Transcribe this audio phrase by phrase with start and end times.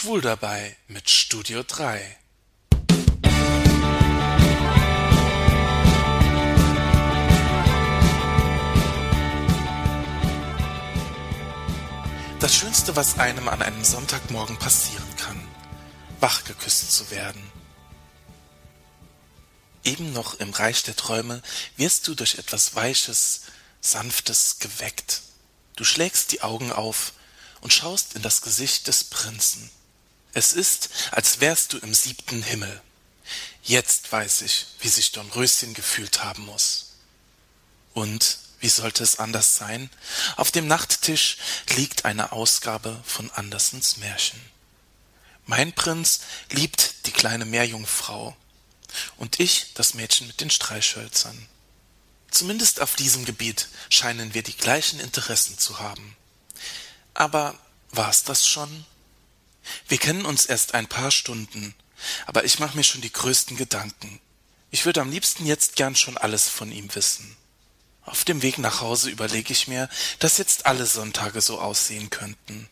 [0.00, 2.16] Schwul dabei mit Studio 3.
[12.38, 15.48] Das Schönste, was einem an einem Sonntagmorgen passieren kann,
[16.20, 17.42] wachgeküsst zu werden.
[19.82, 21.42] Eben noch im Reich der Träume
[21.76, 23.40] wirst du durch etwas Weiches,
[23.80, 25.22] Sanftes geweckt.
[25.74, 27.14] Du schlägst die Augen auf
[27.62, 29.68] und schaust in das Gesicht des Prinzen.
[30.38, 32.80] Es ist, als wärst du im siebten Himmel.
[33.64, 36.92] Jetzt weiß ich, wie sich Dornröschen gefühlt haben muss.
[37.92, 39.90] Und wie sollte es anders sein?
[40.36, 41.38] Auf dem Nachttisch
[41.74, 44.40] liegt eine Ausgabe von Andersens Märchen.
[45.44, 46.20] Mein Prinz
[46.52, 48.36] liebt die kleine Meerjungfrau
[49.16, 51.48] und ich das Mädchen mit den Streichhölzern.
[52.30, 56.16] Zumindest auf diesem Gebiet scheinen wir die gleichen Interessen zu haben.
[57.12, 57.58] Aber
[57.90, 58.86] war's das schon?
[59.88, 61.74] Wir kennen uns erst ein paar Stunden,
[62.26, 64.20] aber ich mache mir schon die größten Gedanken.
[64.70, 67.36] Ich würde am liebsten jetzt gern schon alles von ihm wissen.
[68.02, 72.68] Auf dem Weg nach Hause überlege ich mir, dass jetzt alle Sonntage so aussehen könnten.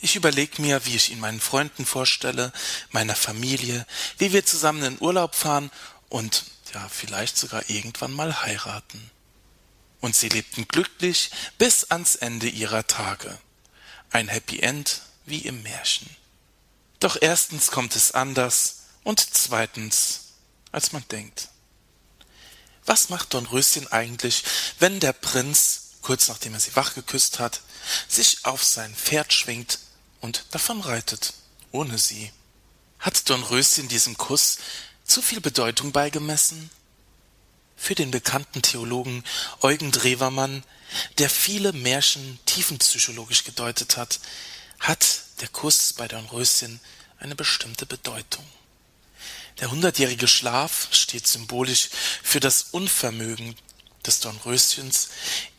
[0.00, 2.52] Ich überlege mir, wie ich ihn meinen Freunden vorstelle,
[2.90, 3.86] meiner Familie,
[4.18, 5.70] wie wir zusammen in Urlaub fahren
[6.08, 6.44] und
[6.74, 9.10] ja, vielleicht sogar irgendwann mal heiraten.
[10.00, 13.38] Und sie lebten glücklich bis ans Ende ihrer Tage.
[14.10, 16.08] Ein Happy End wie im Märchen.
[17.02, 20.20] Doch erstens kommt es anders und zweitens,
[20.70, 21.48] als man denkt.
[22.86, 24.44] Was macht Dornröschen eigentlich,
[24.78, 27.60] wenn der Prinz, kurz nachdem er sie wach geküsst hat,
[28.06, 29.80] sich auf sein Pferd schwingt
[30.20, 31.32] und davonreitet,
[31.72, 32.30] ohne sie?
[33.00, 34.58] Hat Dornröschen diesem Kuss
[35.02, 36.70] zu viel Bedeutung beigemessen?
[37.76, 39.24] Für den bekannten Theologen
[39.60, 40.62] Eugen Drewermann,
[41.18, 44.20] der viele Märchen tiefenpsychologisch gedeutet hat,
[44.78, 46.80] hat der Kuss bei Dornröschen
[47.18, 48.46] eine bestimmte Bedeutung.
[49.58, 51.90] Der hundertjährige Schlaf steht symbolisch
[52.22, 53.56] für das Unvermögen
[54.06, 55.10] des Dornröschens,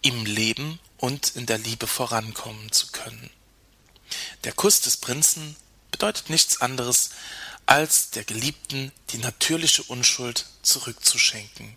[0.01, 3.29] im Leben und in der Liebe vorankommen zu können.
[4.45, 5.57] Der Kuss des Prinzen
[5.91, 7.09] bedeutet nichts anderes,
[7.66, 11.75] als der Geliebten die natürliche Unschuld zurückzuschenken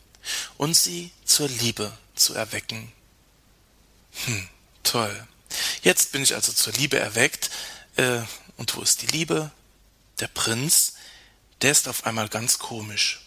[0.58, 2.92] und sie zur Liebe zu erwecken.
[4.26, 4.48] Hm,
[4.84, 5.26] toll.
[5.82, 7.50] Jetzt bin ich also zur Liebe erweckt.
[7.96, 8.20] Äh,
[8.56, 9.50] und wo ist die Liebe?
[10.20, 10.94] Der Prinz
[11.62, 13.20] der ist auf einmal ganz komisch,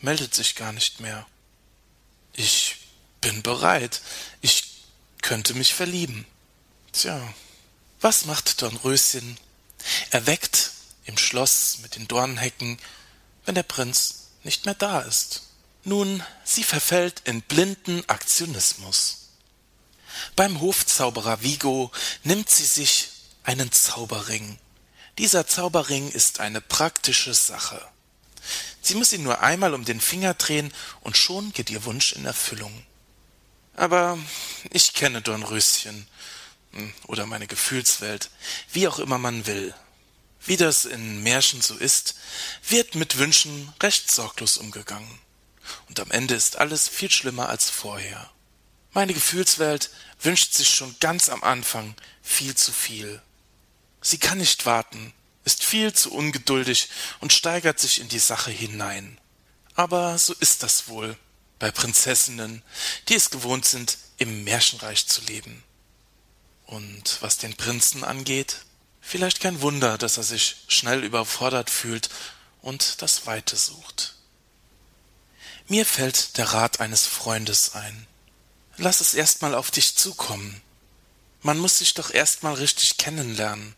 [0.00, 1.26] meldet sich gar nicht mehr.
[2.32, 2.76] Ich
[3.20, 4.02] bin bereit.
[4.40, 4.82] Ich
[5.22, 6.26] könnte mich verlieben.
[6.92, 7.20] Tja,
[8.00, 9.38] was macht Dornröschen?
[10.10, 10.70] Er weckt
[11.04, 12.78] im Schloss mit den Dornhecken,
[13.44, 15.42] wenn der Prinz nicht mehr da ist.
[15.82, 19.28] Nun, sie verfällt in blinden Aktionismus.
[20.34, 21.90] Beim Hofzauberer Vigo
[22.22, 23.08] nimmt sie sich
[23.46, 24.58] einen Zauberring
[25.18, 27.80] dieser Zauberring ist eine praktische Sache.
[28.82, 32.26] Sie muss ihn nur einmal um den Finger drehen und schon geht ihr Wunsch in
[32.26, 32.84] Erfüllung.
[33.74, 34.18] Aber
[34.70, 36.06] ich kenne Dornröschen
[36.72, 38.30] hm, oder meine Gefühlswelt,
[38.72, 39.74] wie auch immer man will.
[40.44, 42.16] Wie das in Märchen so ist,
[42.68, 45.18] wird mit Wünschen recht sorglos umgegangen.
[45.88, 48.30] Und am Ende ist alles viel schlimmer als vorher.
[48.92, 49.90] Meine Gefühlswelt
[50.20, 53.22] wünscht sich schon ganz am Anfang viel zu viel.
[54.06, 55.12] Sie kann nicht warten,
[55.44, 59.18] ist viel zu ungeduldig und steigert sich in die Sache hinein.
[59.74, 61.16] Aber so ist das wohl
[61.58, 62.62] bei Prinzessinnen,
[63.08, 65.64] die es gewohnt sind, im Märchenreich zu leben.
[66.66, 68.58] Und was den Prinzen angeht,
[69.00, 72.08] vielleicht kein Wunder, dass er sich schnell überfordert fühlt
[72.62, 74.14] und das Weite sucht.
[75.66, 78.06] Mir fällt der Rat eines Freundes ein.
[78.76, 80.62] Lass es erst mal auf dich zukommen.
[81.42, 83.74] Man muss sich doch erst mal richtig kennenlernen.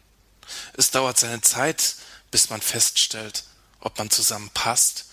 [0.74, 1.96] Es dauert seine Zeit,
[2.30, 3.44] bis man feststellt,
[3.80, 5.06] ob man zusammen passt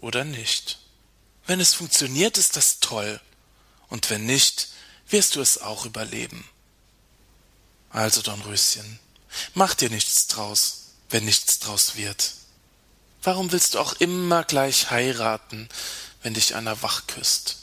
[0.00, 0.78] oder nicht.
[1.46, 3.20] Wenn es funktioniert, ist das toll.
[3.88, 4.68] Und wenn nicht,
[5.08, 6.48] wirst du es auch überleben.
[7.90, 8.98] Also, Dornröschen,
[9.54, 12.32] mach dir nichts draus, wenn nichts draus wird.
[13.22, 15.68] Warum willst du auch immer gleich heiraten,
[16.22, 17.61] wenn dich einer wach küsst?